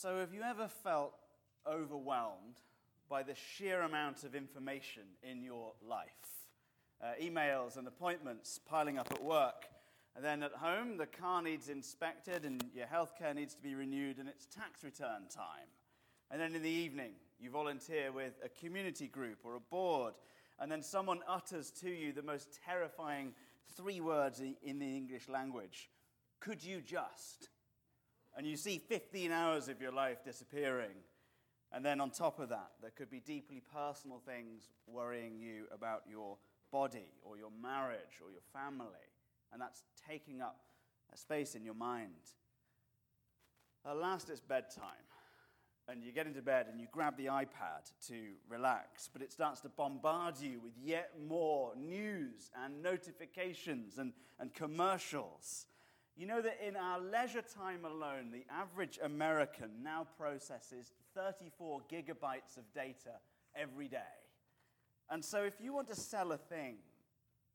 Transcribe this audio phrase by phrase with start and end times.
[0.00, 1.12] So, have you ever felt
[1.70, 2.56] overwhelmed
[3.10, 6.08] by the sheer amount of information in your life?
[7.02, 9.66] Uh, emails and appointments piling up at work.
[10.16, 14.16] And then at home, the car needs inspected and your healthcare needs to be renewed,
[14.16, 15.68] and it's tax return time.
[16.30, 20.14] And then in the evening, you volunteer with a community group or a board,
[20.58, 23.34] and then someone utters to you the most terrifying
[23.76, 25.90] three words in the English language
[26.40, 27.50] Could you just?
[28.40, 30.96] And you see 15 hours of your life disappearing.
[31.72, 36.04] And then on top of that, there could be deeply personal things worrying you about
[36.10, 36.38] your
[36.72, 38.86] body or your marriage or your family.
[39.52, 40.56] And that's taking up
[41.12, 42.14] a space in your mind.
[43.84, 45.04] At last, it's bedtime.
[45.86, 49.60] And you get into bed and you grab the iPad to relax, but it starts
[49.60, 55.66] to bombard you with yet more news and notifications and, and commercials.
[56.20, 62.58] You know that in our leisure time alone, the average American now processes 34 gigabytes
[62.58, 63.12] of data
[63.56, 64.18] every day.
[65.08, 66.74] And so, if you want to sell a thing,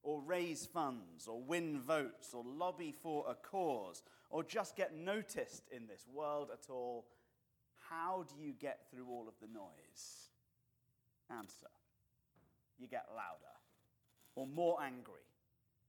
[0.01, 5.67] or raise funds, or win votes, or lobby for a cause, or just get noticed
[5.71, 7.05] in this world at all,
[7.91, 10.31] how do you get through all of the noise?
[11.29, 11.67] Answer
[12.79, 13.59] you get louder,
[14.33, 15.21] or more angry,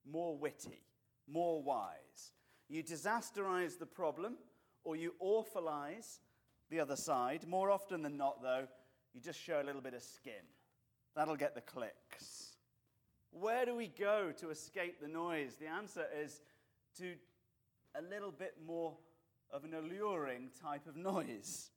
[0.05, 0.83] more witty,
[1.27, 2.33] more wise
[2.69, 4.37] you disasterize the problem
[4.85, 6.19] or you awfulize
[6.71, 7.47] the other side.
[7.47, 8.67] More often than not, though,
[9.15, 10.33] you just show a little bit of skin.
[11.15, 12.57] That'll get the clicks.
[13.31, 15.57] Where do we go to escape the noise?
[15.61, 16.41] The answer is
[16.99, 17.15] to
[17.99, 18.97] a little bit more
[19.51, 21.71] of an alluring type of noise.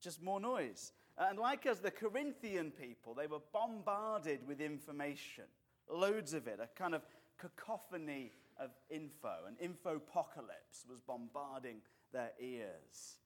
[0.00, 0.92] Just more noise.
[1.18, 5.44] And like us, the Corinthian people, they were bombarded with information,
[5.90, 7.02] loads of it, a kind of
[7.38, 9.34] cacophony of info.
[9.46, 11.78] An infopocalypse was bombarding
[12.12, 13.20] their ears.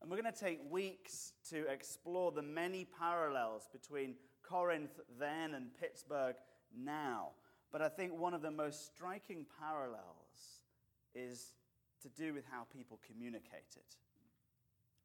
[0.00, 5.74] And we're going to take weeks to explore the many parallels between Corinth then and
[5.78, 6.36] Pittsburgh
[6.76, 7.30] now.
[7.72, 10.62] But I think one of the most striking parallels
[11.14, 11.52] is
[12.02, 13.84] to do with how people communicated.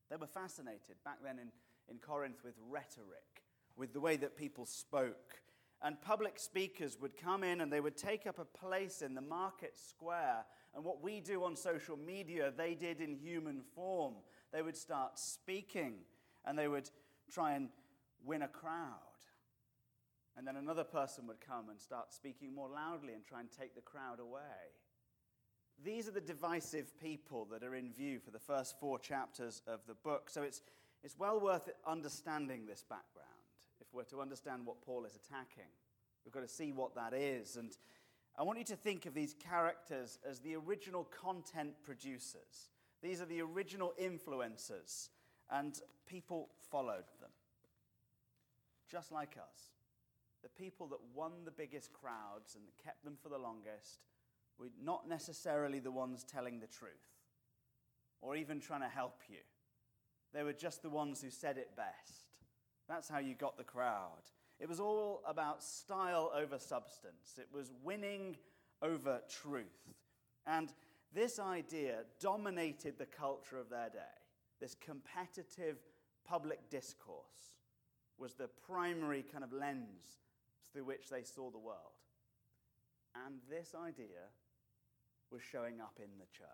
[0.09, 1.50] They were fascinated back then in,
[1.90, 3.44] in Corinth with rhetoric,
[3.75, 5.41] with the way that people spoke
[5.83, 9.21] and public speakers would come in and they would take up a place in the
[9.21, 10.45] market square.
[10.73, 14.16] And what we do on social media, they did in human form.
[14.53, 15.95] They would start speaking
[16.45, 16.89] and they would
[17.29, 17.67] try and
[18.25, 18.97] win a crowd.
[20.38, 23.75] And then another person would come and start speaking more loudly and try and take
[23.75, 24.39] the crowd away.
[25.83, 29.81] These are the divisive people that are in view for the first four chapters of
[29.85, 30.29] the book.
[30.29, 30.61] So it's,
[31.03, 33.32] it's well worth understanding this background
[33.94, 35.70] we're to understand what Paul is attacking.
[36.26, 37.58] We've got to see what that is.
[37.58, 37.72] And
[38.38, 42.72] I want you to think of these characters as the original content producers.
[43.02, 45.09] These are the original influencers,
[45.52, 45.78] and
[46.08, 47.30] people followed them.
[48.90, 49.72] Just like us.
[50.42, 54.00] The people that won the biggest crowds and kept them for the longest
[54.58, 56.92] were not necessarily the ones telling the truth
[58.22, 59.38] or even trying to help you.
[60.34, 62.22] They were just the ones who said it best.
[62.88, 64.29] That's how you got the crowd.
[64.59, 68.38] It was all about style over substance, it was winning
[68.81, 69.94] over truth.
[70.45, 70.73] And
[71.13, 73.99] this idea dominated the culture of their day.
[74.59, 75.77] This competitive
[76.25, 77.55] public discourse
[78.17, 80.19] was the primary kind of lens
[80.71, 82.00] through which they saw the world.
[83.25, 84.31] And this idea
[85.31, 86.47] was showing up in the church.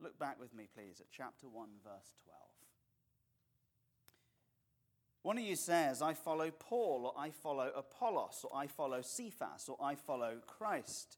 [0.00, 2.53] Look back with me, please, at chapter 1, verse 12.
[5.24, 9.70] One of you says, I follow Paul, or I follow Apollos, or I follow Cephas,
[9.70, 11.16] or I follow Christ.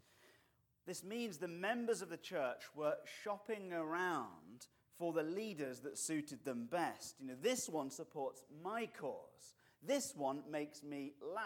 [0.86, 2.94] This means the members of the church were
[3.24, 7.16] shopping around for the leaders that suited them best.
[7.18, 9.54] You know, this one supports my cause.
[9.84, 11.44] This one makes me laugh.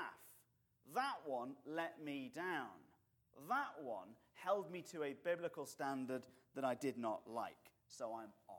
[0.94, 2.66] That one let me down.
[3.48, 8.32] That one held me to a biblical standard that I did not like, so I'm
[8.50, 8.56] off.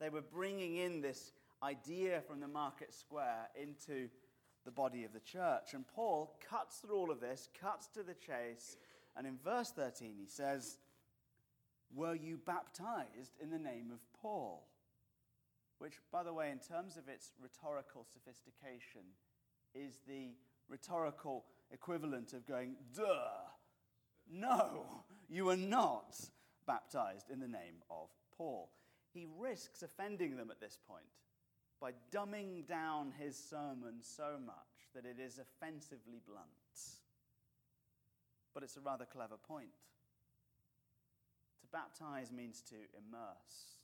[0.00, 1.30] They were bringing in this
[1.64, 4.08] idea from the market square into
[4.64, 5.72] the body of the church.
[5.72, 8.76] And Paul cuts through all of this, cuts to the chase,
[9.16, 10.78] and in verse 13 he says,
[11.94, 14.66] Were you baptized in the name of Paul?
[15.78, 19.02] Which, by the way, in terms of its rhetorical sophistication,
[19.74, 20.34] is the
[20.68, 23.02] rhetorical equivalent of going, duh,
[24.30, 24.86] no,
[25.28, 26.16] you are not
[26.66, 28.70] baptized in the name of Paul.
[29.12, 31.06] He risks offending them at this point
[31.80, 36.46] by dumbing down his sermon so much that it is offensively blunt.
[38.52, 39.74] But it's a rather clever point.
[41.60, 43.78] To baptize means to immerse,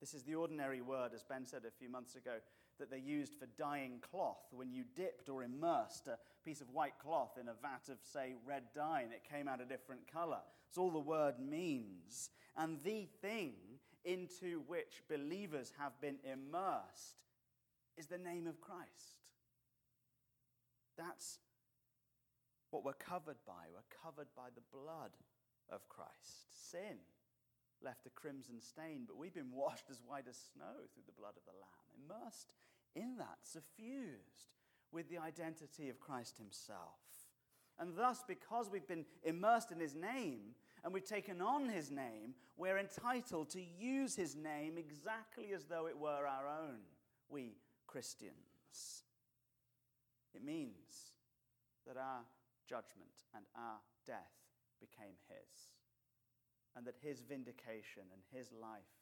[0.00, 2.38] This is the ordinary word, as Ben said a few months ago,
[2.78, 4.48] that they used for dyeing cloth.
[4.50, 8.34] When you dipped or immersed a piece of white cloth in a vat of, say,
[8.46, 10.40] red dye and it came out a different color.
[10.66, 12.30] That's all the word means.
[12.56, 13.52] And the thing
[14.04, 17.16] into which believers have been immersed
[17.96, 19.20] is the name of Christ.
[20.96, 21.38] That's
[22.70, 23.68] what we're covered by.
[23.72, 25.10] We're covered by the blood
[25.68, 26.70] of Christ.
[26.70, 26.98] Sin
[27.82, 31.34] left a crimson stain, but we've been washed as white as snow through the blood
[31.36, 32.52] of the Lamb, immersed
[32.94, 34.46] in that, suffused
[34.92, 36.98] with the identity of Christ Himself.
[37.78, 40.54] And thus, because we've been immersed in His name
[40.84, 45.86] and we've taken on His name, we're entitled to use His name exactly as though
[45.86, 46.78] it were our own,
[47.28, 47.56] we
[47.86, 49.04] Christians.
[50.34, 51.12] It means
[51.86, 52.22] that our
[52.68, 54.32] judgment and our death
[54.80, 55.74] became His
[56.76, 58.94] and that his vindication and his life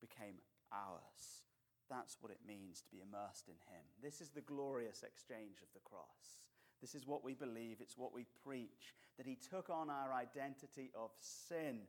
[0.00, 0.36] became
[0.72, 1.44] ours.
[1.88, 3.84] That's what it means to be immersed in him.
[4.02, 6.42] This is the glorious exchange of the cross.
[6.80, 10.90] This is what we believe, it's what we preach that he took on our identity
[10.94, 11.80] of sin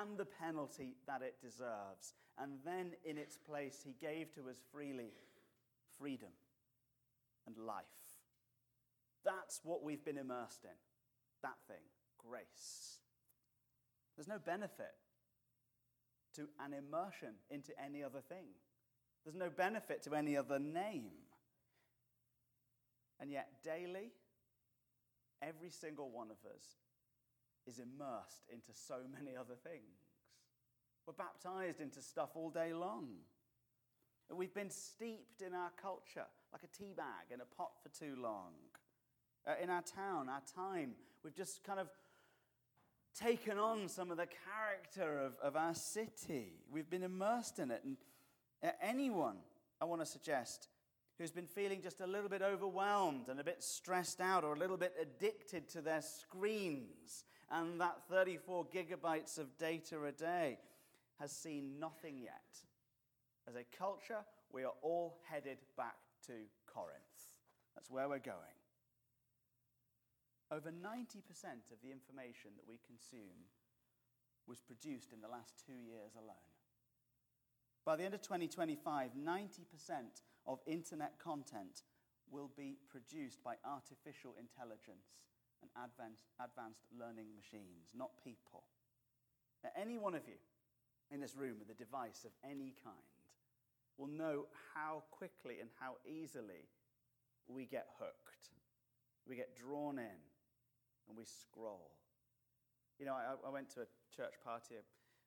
[0.00, 2.14] and the penalty that it deserves.
[2.38, 5.12] And then in its place, he gave to us freely
[5.98, 6.28] freedom
[7.46, 7.84] and life.
[9.24, 10.76] That's what we've been immersed in.
[11.42, 11.82] That thing,
[12.18, 12.98] grace.
[14.16, 14.94] There's no benefit
[16.34, 18.46] to an immersion into any other thing.
[19.24, 21.10] There's no benefit to any other name.
[23.18, 24.12] And yet, daily,
[25.42, 26.64] every single one of us
[27.66, 29.98] is immersed into so many other things.
[31.06, 33.08] We're baptized into stuff all day long.
[34.34, 38.16] We've been steeped in our culture like a tea bag in a pot for too
[38.20, 38.52] long.
[39.46, 40.92] Uh, in our town, our time,
[41.22, 41.88] we've just kind of
[43.18, 46.54] taken on some of the character of, of our city.
[46.70, 47.82] We've been immersed in it.
[47.84, 47.96] And
[48.82, 49.36] anyone,
[49.80, 50.68] I want to suggest,
[51.18, 54.58] who's been feeling just a little bit overwhelmed and a bit stressed out or a
[54.58, 60.58] little bit addicted to their screens and that 34 gigabytes of data a day
[61.18, 62.60] has seen nothing yet.
[63.48, 65.96] As a culture, we are all headed back
[66.26, 66.32] to
[66.66, 67.00] Corinth.
[67.74, 68.56] That's where we're going.
[70.50, 70.72] Over 90%
[71.72, 73.46] of the information that we consume
[74.46, 76.36] was produced in the last two years alone.
[77.84, 79.40] By the end of 2025, 90%
[80.46, 81.82] of internet content
[82.30, 85.26] will be produced by artificial intelligence
[85.62, 88.64] and advanced, advanced learning machines, not people.
[89.62, 90.38] Now, any one of you
[91.10, 93.16] in this room with a device of any kind
[93.96, 96.68] will know how quickly and how easily
[97.48, 98.50] we get hooked.
[99.26, 100.20] We get drawn in
[101.08, 101.90] and we scroll.
[102.98, 104.84] You know, I, I went to a church party a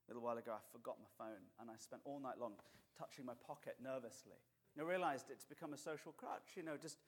[0.07, 0.53] little while ago.
[0.53, 2.53] I forgot my phone, and I spent all night long
[2.97, 4.41] touching my pocket nervously.
[4.79, 6.55] And I realized it's become a social crutch.
[6.55, 6.99] You know, just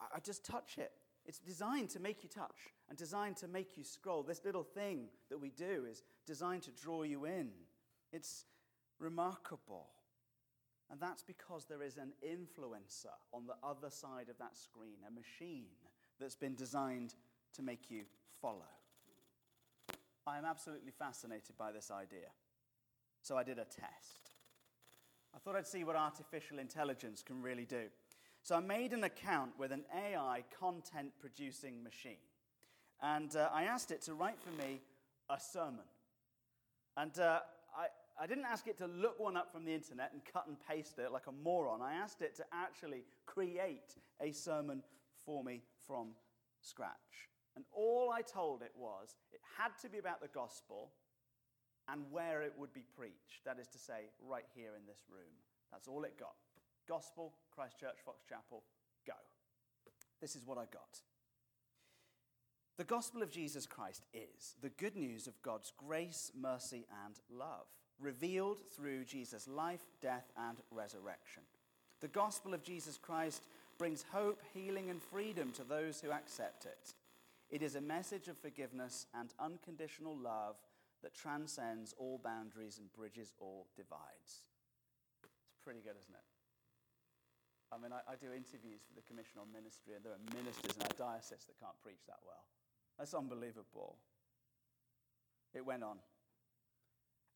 [0.00, 0.90] I, I just touch it.
[1.26, 2.56] It's designed to make you touch
[2.88, 4.24] and designed to make you scroll.
[4.24, 7.50] This little thing that we do is designed to draw you in.
[8.12, 8.46] It's
[8.98, 9.86] remarkable.
[10.90, 15.10] And that's because there is an influencer on the other side of that screen, a
[15.12, 15.66] machine
[16.18, 17.14] that's been designed
[17.54, 18.06] to make you
[18.40, 18.72] follow.
[20.26, 22.30] I am absolutely fascinated by this idea.
[23.22, 24.37] So I did a test.
[25.34, 27.84] I thought I'd see what artificial intelligence can really do.
[28.42, 32.16] So I made an account with an AI content producing machine.
[33.02, 34.80] And uh, I asked it to write for me
[35.30, 35.84] a sermon.
[36.96, 37.40] And uh,
[37.76, 37.86] I,
[38.22, 40.98] I didn't ask it to look one up from the internet and cut and paste
[40.98, 41.82] it like a moron.
[41.82, 44.82] I asked it to actually create a sermon
[45.24, 46.08] for me from
[46.60, 46.90] scratch.
[47.54, 50.90] And all I told it was it had to be about the gospel
[51.90, 53.44] and where it would be preached.
[53.44, 55.32] That is to say, right here in this room.
[55.72, 56.34] That's all it got.
[56.88, 58.62] Gospel, Christchurch, Fox Chapel,
[59.06, 59.14] go.
[60.20, 61.00] This is what I got.
[62.76, 67.66] The gospel of Jesus Christ is the good news of God's grace, mercy, and love,
[67.98, 71.42] revealed through Jesus' life, death, and resurrection.
[72.00, 73.42] The gospel of Jesus Christ
[73.78, 76.94] brings hope, healing, and freedom to those who accept it.
[77.50, 80.56] It is a message of forgiveness and unconditional love
[81.02, 84.46] that transcends all boundaries and bridges all divides.
[85.22, 86.26] It's pretty good, isn't it?
[87.70, 90.74] I mean, I, I, do interviews for the Commission on Ministry, and there are ministers
[90.76, 92.48] in our diocese that can't preach that well.
[92.98, 93.96] That's unbelievable.
[95.54, 95.98] It went on.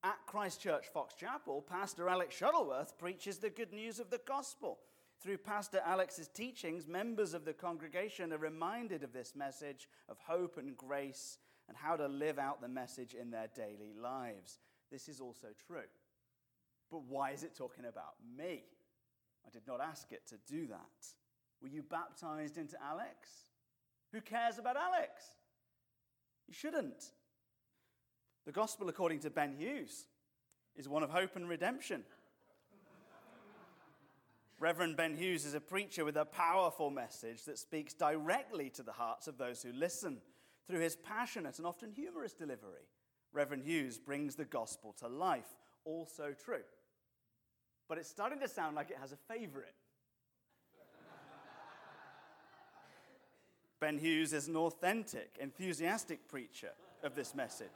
[0.02, 4.78] At Christchurch Fox Chapel, Pastor Alex Shuttleworth preaches the good news of the gospel
[5.22, 10.58] through Pastor Alex's teachings, members of the congregation are reminded of this message of hope
[10.58, 11.38] and grace
[11.72, 14.58] and how to live out the message in their daily lives.
[14.90, 15.88] This is also true.
[16.90, 18.64] But why is it talking about me?
[19.46, 21.06] I did not ask it to do that.
[21.62, 23.46] Were you baptized into Alex?
[24.12, 25.22] Who cares about Alex?
[26.46, 27.12] You shouldn't.
[28.44, 30.04] The gospel, according to Ben Hughes,
[30.76, 32.02] is one of hope and redemption.
[34.60, 38.92] Reverend Ben Hughes is a preacher with a powerful message that speaks directly to the
[38.92, 40.18] hearts of those who listen
[40.72, 42.88] through his passionate and often humorous delivery.
[43.34, 46.64] Reverend Hughes brings the gospel to life, also true.
[47.90, 49.74] But it's starting to sound like it has a favorite.
[53.80, 56.70] ben Hughes is an authentic, enthusiastic preacher
[57.02, 57.68] of this message.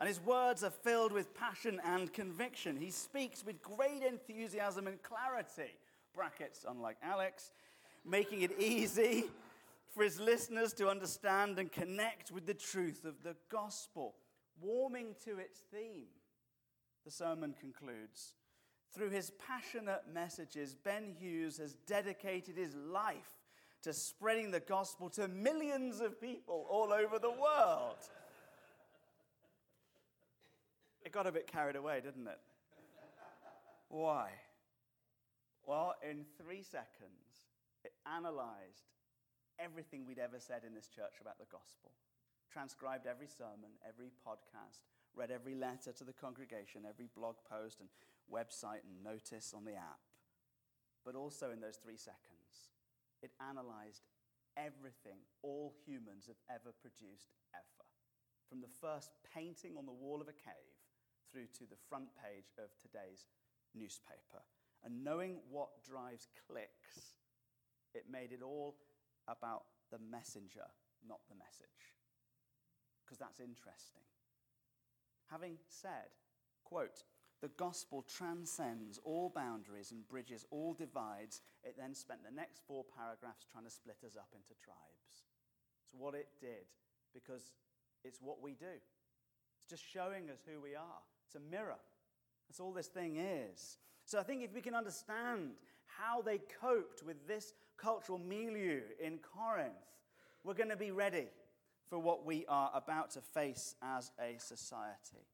[0.00, 2.76] And his words are filled with passion and conviction.
[2.76, 5.76] He speaks with great enthusiasm and clarity
[6.12, 7.52] brackets, unlike Alex,
[8.04, 9.26] making it easy
[9.98, 14.14] for his listeners to understand and connect with the truth of the gospel,
[14.60, 16.06] warming to its theme.
[17.04, 18.36] The sermon concludes
[18.94, 23.40] Through his passionate messages, Ben Hughes has dedicated his life
[23.82, 27.96] to spreading the gospel to millions of people all over the world.
[31.04, 32.38] It got a bit carried away, didn't it?
[33.88, 34.30] Why?
[35.66, 37.48] Well, in three seconds,
[37.84, 38.84] it analyzed
[39.58, 41.92] everything we'd ever said in this church about the gospel,
[42.50, 47.90] transcribed every sermon, every podcast, read every letter to the congregation, every blog post and
[48.30, 50.00] website and notice on the app.
[51.04, 52.70] But also in those three seconds,
[53.22, 54.06] it analyzed
[54.56, 57.86] everything all humans have ever produced, ever.
[58.48, 60.78] From the first painting on the wall of a cave
[61.30, 63.26] through to the front page of today's
[63.74, 64.40] newspaper.
[64.84, 67.18] And knowing what drives clicks,
[67.94, 68.76] it made it all
[69.28, 70.66] about the messenger,
[71.06, 71.94] not the message.
[73.04, 74.04] Because that's interesting.
[75.30, 76.16] Having said,
[76.64, 77.04] quote,
[77.40, 82.84] the gospel transcends all boundaries and bridges all divides, it then spent the next four
[82.96, 85.28] paragraphs trying to split us up into tribes.
[85.84, 86.66] It's what it did
[87.14, 87.52] because
[88.04, 88.74] it's what we do.
[88.74, 91.02] It's just showing us who we are.
[91.26, 91.78] It's a mirror.
[92.48, 93.78] That's all this thing is.
[94.04, 95.50] So I think if we can understand
[95.86, 99.72] how they coped with this cultural milieu in Corinth,
[100.44, 101.26] we're going to be ready
[101.88, 105.26] for what we are about to face as a society.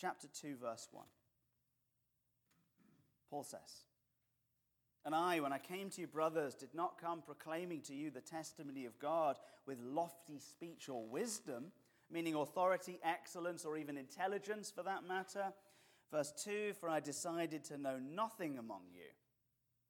[0.00, 1.04] Chapter 2, verse 1.
[3.30, 3.84] Paul says,
[5.04, 8.20] And I, when I came to you, brothers, did not come proclaiming to you the
[8.20, 11.72] testimony of God with lofty speech or wisdom,
[12.10, 15.52] meaning authority, excellence, or even intelligence for that matter
[16.10, 19.08] Verse 2 For I decided to know nothing among you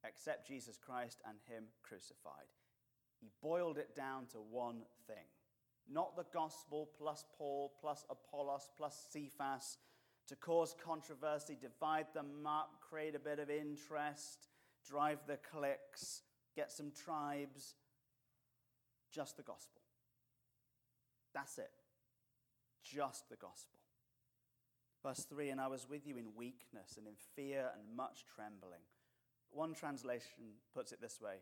[0.07, 2.51] except Jesus Christ and Him crucified.
[3.19, 5.25] He boiled it down to one thing
[5.91, 9.79] not the gospel plus Paul plus Apollos plus Cephas
[10.27, 14.49] to cause controversy, divide them up, create a bit of interest,
[14.87, 16.21] drive the clicks,
[16.55, 17.73] get some tribes.
[19.11, 19.81] Just the gospel.
[21.33, 21.71] That's it.
[22.83, 23.79] Just the gospel.
[25.03, 28.83] Verse 3 And I was with you in weakness and in fear and much trembling.
[29.51, 31.37] One translation puts it this way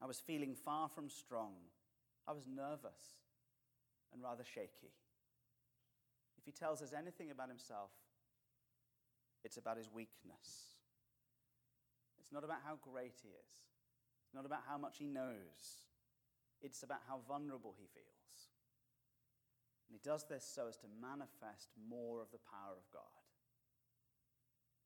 [0.00, 1.54] I was feeling far from strong.
[2.26, 3.18] I was nervous
[4.12, 4.92] and rather shaky.
[6.38, 7.90] If he tells us anything about himself,
[9.44, 10.76] it's about his weakness.
[12.20, 13.54] It's not about how great he is,
[14.24, 15.88] it's not about how much he knows,
[16.60, 18.48] it's about how vulnerable he feels.
[19.88, 23.02] And he does this so as to manifest more of the power of God.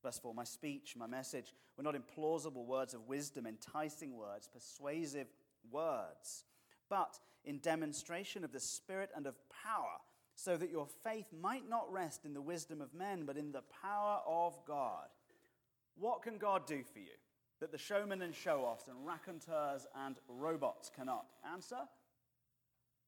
[0.03, 5.29] Verse 4 My speech, my message were not implausible words of wisdom, enticing words, persuasive
[5.71, 6.45] words,
[6.89, 9.99] but in demonstration of the Spirit and of power,
[10.35, 13.63] so that your faith might not rest in the wisdom of men, but in the
[13.83, 15.09] power of God.
[15.97, 17.15] What can God do for you
[17.61, 21.27] that the showmen and show offs and raconteurs and robots cannot?
[21.53, 21.81] Answer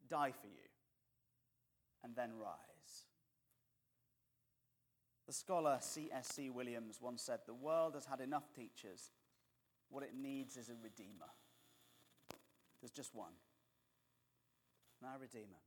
[0.09, 0.64] die for you
[2.05, 3.07] and then rise.
[5.27, 6.51] The scholar C.S.C.
[6.51, 9.11] Williams once said, The world has had enough teachers.
[9.89, 11.33] What it needs is a redeemer.
[12.81, 13.33] There's just one.
[15.01, 15.63] And Our redeemer,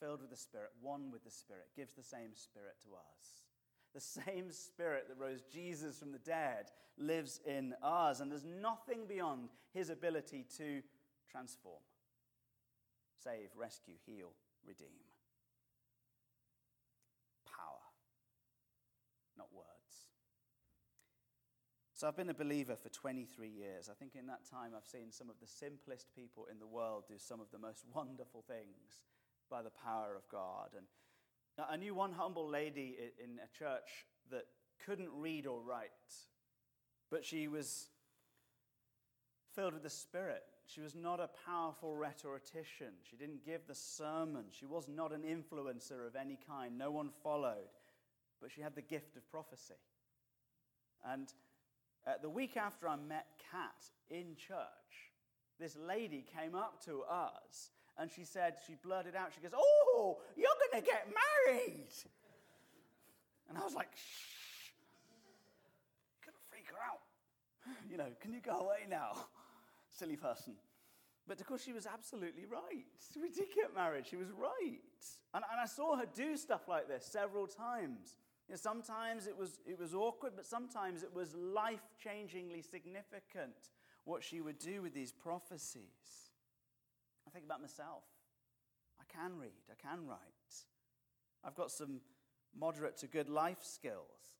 [0.00, 3.44] filled with the Spirit, one with the Spirit, gives the same Spirit to us.
[3.94, 9.06] The same Spirit that rose Jesus from the dead lives in us, and there's nothing
[9.06, 10.82] beyond his ability to
[11.30, 11.82] transform,
[13.22, 14.32] save, rescue, heal,
[14.66, 15.05] redeem.
[21.96, 23.88] So I've been a believer for 23 years.
[23.90, 27.04] I think in that time I've seen some of the simplest people in the world
[27.08, 29.00] do some of the most wonderful things
[29.50, 30.68] by the power of God.
[30.76, 30.84] And
[31.58, 34.44] I knew one humble lady in a church that
[34.84, 35.88] couldn't read or write,
[37.10, 37.88] but she was
[39.54, 40.42] filled with the Spirit.
[40.66, 42.92] She was not a powerful rhetorician.
[43.08, 44.44] She didn't give the sermon.
[44.50, 46.76] She was not an influencer of any kind.
[46.76, 47.72] No one followed.
[48.42, 49.80] But she had the gift of prophecy.
[51.02, 51.32] And
[52.06, 53.74] uh, the week after I met Kat
[54.10, 55.12] in church,
[55.58, 60.18] this lady came up to us and she said, she blurted out, she goes, Oh,
[60.36, 61.08] you're going to get
[61.46, 61.88] married.
[63.48, 64.70] And I was like, Shh,
[66.24, 67.00] going to freak her out.
[67.90, 69.16] You know, can you go away now?
[69.90, 70.54] Silly person.
[71.26, 72.84] But of course, she was absolutely right.
[73.20, 74.06] We did get married.
[74.06, 74.78] She was right.
[75.34, 78.14] And, and I saw her do stuff like this several times.
[78.54, 83.70] Sometimes it was, it was awkward, but sometimes it was life changingly significant
[84.04, 86.30] what she would do with these prophecies.
[87.26, 88.04] I think about myself.
[89.00, 90.18] I can read, I can write.
[91.44, 92.00] I've got some
[92.56, 94.38] moderate to good life skills,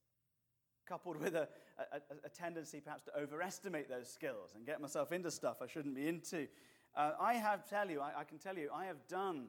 [0.86, 1.48] coupled with a,
[1.78, 5.96] a, a tendency perhaps to overestimate those skills and get myself into stuff I shouldn't
[5.96, 6.46] be into.
[6.96, 9.48] Uh, I have tell you, I, I can tell you, I have done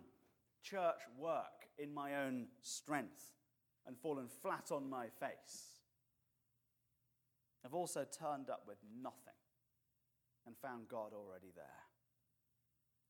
[0.63, 3.36] church work in my own strength
[3.87, 5.79] and fallen flat on my face.
[7.65, 9.39] I've also turned up with nothing
[10.45, 11.83] and found God already there.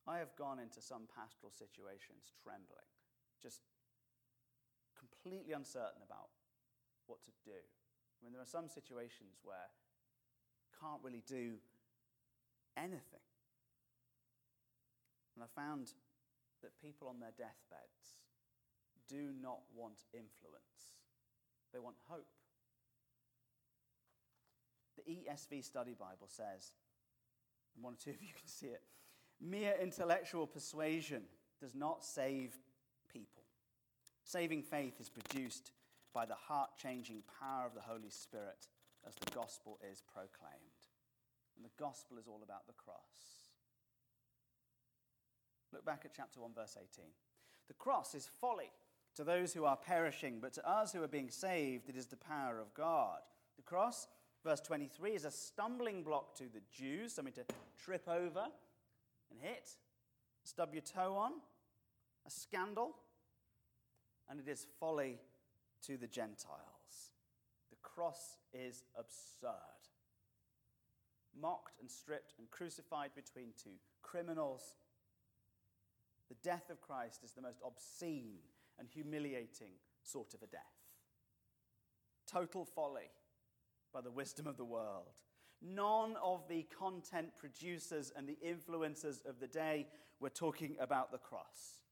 [0.07, 2.87] I have gone into some pastoral situations trembling,
[3.41, 3.61] just
[4.97, 6.29] completely uncertain about
[7.07, 7.57] what to do.
[7.57, 9.69] I mean, there are some situations where
[10.63, 11.59] you can't really do
[12.77, 13.25] anything.
[15.35, 15.93] And I found
[16.63, 18.17] that people on their deathbeds
[19.09, 20.95] do not want influence,
[21.73, 22.27] they want hope.
[24.97, 26.73] The ESV Study Bible says,
[27.75, 28.81] and one or two of you can see it,
[29.39, 31.23] mere intellectual persuasion
[31.61, 32.55] does not save
[33.11, 33.43] people.
[34.23, 35.71] Saving faith is produced
[36.13, 38.67] by the heart changing power of the Holy Spirit
[39.07, 40.81] as the gospel is proclaimed.
[41.55, 43.53] And the gospel is all about the cross.
[45.73, 47.05] Look back at chapter 1, verse 18.
[47.67, 48.71] The cross is folly
[49.17, 52.15] to those who are perishing, but to us who are being saved, it is the
[52.15, 53.17] power of God.
[53.55, 54.07] The cross,
[54.45, 57.43] verse 23, is a stumbling block to the Jews, something to
[57.83, 58.45] trip over
[59.31, 59.71] and hit,
[60.43, 61.31] stub your toe on,
[62.27, 62.95] a scandal,
[64.29, 65.17] and it is folly
[65.87, 67.11] to the Gentiles.
[67.71, 69.51] The cross is absurd.
[71.41, 74.75] Mocked and stripped and crucified between two criminals.
[76.29, 78.37] The death of Christ is the most obscene
[78.79, 79.71] and humiliating
[80.03, 80.61] sort of a death.
[82.31, 83.09] Total folly
[83.93, 85.15] by the wisdom of the world.
[85.61, 89.87] None of the content producers and the influencers of the day
[90.19, 91.83] were talking about the cross.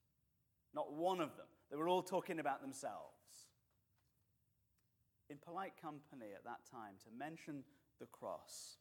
[0.74, 1.48] Not one of them.
[1.72, 3.48] They were all talking about themselves.
[5.30, 7.64] In polite company at that time, to mention
[8.00, 8.78] the cross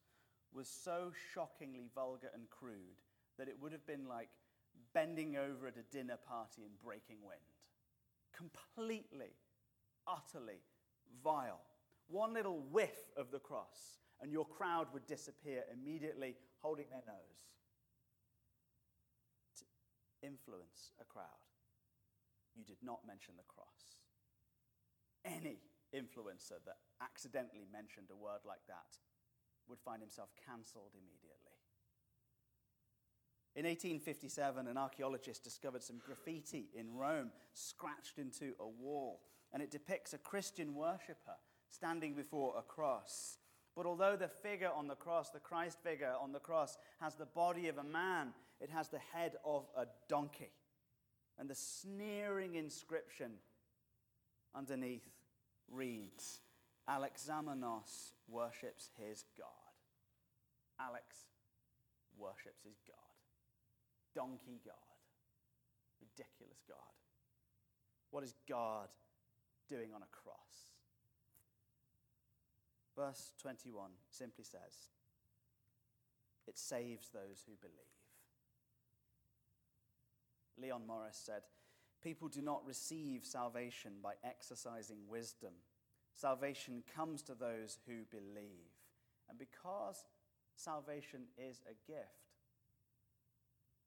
[0.53, 3.01] was so shockingly vulgar and crude
[3.39, 4.29] that it would have been like
[4.93, 7.54] bending over at a dinner party and breaking wind
[8.37, 9.33] completely,
[10.07, 10.61] utterly
[11.23, 11.61] vile.
[12.09, 17.41] One little whiff of the cross, and your crowd would disappear immediately, holding their nose.
[19.59, 19.65] To
[20.27, 21.45] influence a crowd,
[22.55, 23.99] you did not mention the cross.
[25.25, 25.59] Any
[25.95, 28.99] influencer that accidentally mentioned a word like that
[29.69, 31.34] would find himself cancelled immediately.
[33.57, 39.21] In 1857, an archaeologist discovered some graffiti in Rome scratched into a wall,
[39.53, 41.37] and it depicts a Christian worshipper
[41.69, 43.39] standing before a cross.
[43.77, 47.27] But although the figure on the cross, the Christ figure on the cross, has the
[47.27, 50.51] body of a man, it has the head of a donkey.
[51.39, 53.33] And the sneering inscription
[54.53, 55.09] underneath
[55.71, 56.41] reads
[56.89, 59.47] Alexamenos worships his God.
[60.81, 61.17] Alex
[62.19, 63.04] worships his God
[64.15, 64.75] donkey God,
[66.01, 66.79] ridiculous God.
[68.11, 68.89] What is God
[69.69, 70.75] doing on a cross?
[72.97, 74.93] Verse 21 simply says,
[76.47, 77.75] It saves those who believe.
[80.57, 81.43] Leon Morris said,
[82.03, 85.53] People do not receive salvation by exercising wisdom.
[86.15, 88.71] Salvation comes to those who believe.
[89.29, 90.05] And because
[90.55, 92.24] salvation is a gift,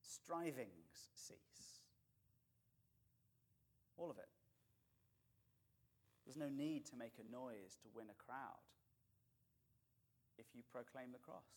[0.08, 1.84] strivings cease.
[3.98, 4.32] All of it.
[6.26, 8.64] There's no need to make a noise to win a crowd
[10.38, 11.48] if you proclaim the cross.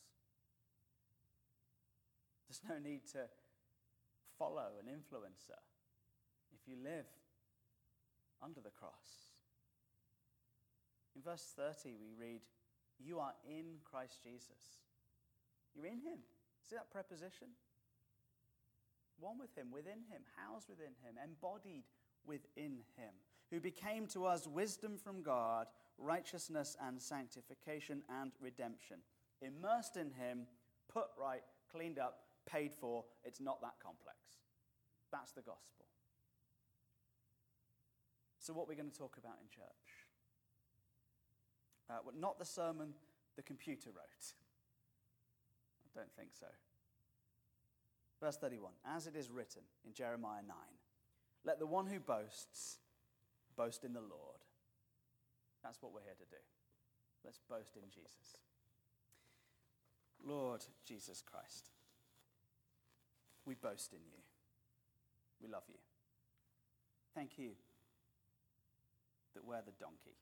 [2.48, 3.30] There's no need to
[4.38, 5.58] follow an influencer
[6.52, 7.06] if you live
[8.42, 9.34] under the cross.
[11.14, 12.40] In verse 30, we read,
[12.98, 14.82] You are in Christ Jesus.
[15.74, 16.18] You're in him.
[16.62, 17.48] See that preposition?
[19.20, 21.84] One with him, within him, housed within him, embodied
[22.24, 23.12] within him,
[23.50, 25.66] who became to us wisdom from God,
[25.98, 28.98] righteousness and sanctification and redemption.
[29.42, 30.46] Immersed in him,
[30.88, 33.04] put right, cleaned up, paid for.
[33.24, 34.16] It's not that complex.
[35.12, 35.86] That's the gospel.
[38.38, 39.90] So, what we're going to talk about in church?
[41.90, 42.94] Uh, well, not the sermon
[43.36, 44.32] the computer wrote.
[45.84, 46.46] I don't think so.
[48.20, 50.56] Verse 31 As it is written in Jeremiah 9,
[51.44, 52.78] let the one who boasts
[53.56, 54.40] boast in the Lord.
[55.62, 56.42] That's what we're here to do.
[57.24, 58.36] Let's boast in Jesus.
[60.24, 61.70] Lord Jesus Christ,
[63.46, 64.20] we boast in you.
[65.42, 65.78] We love you.
[67.14, 67.52] Thank you
[69.34, 70.16] that we're the donkey.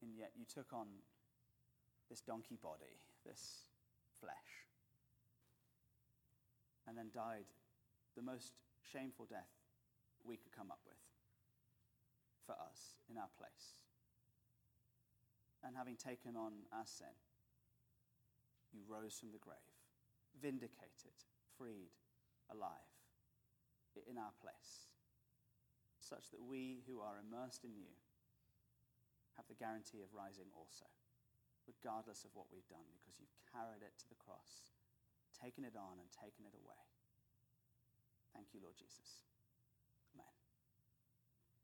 [0.00, 0.86] And yet you took on
[2.08, 3.66] this donkey body, this
[4.20, 4.66] flesh,
[6.92, 7.48] and then died
[8.12, 8.52] the most
[8.84, 9.48] shameful death
[10.20, 11.00] we could come up with
[12.44, 13.80] for us in our place.
[15.64, 17.16] And having taken on our sin,
[18.76, 19.72] you rose from the grave,
[20.36, 21.16] vindicated,
[21.56, 21.96] freed,
[22.52, 22.92] alive
[24.04, 24.92] in our place,
[25.96, 27.88] such that we who are immersed in you
[29.40, 30.88] have the guarantee of rising also,
[31.64, 34.71] regardless of what we've done, because you've carried it to the cross,
[35.42, 36.78] taken it on, and taken it away.
[38.32, 39.31] Thank you, Lord Jesus.